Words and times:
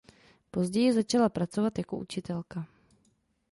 Později 0.51 0.93
začala 0.93 1.29
pracovat 1.29 1.77
jako 1.77 1.97
učitelka. 1.97 2.67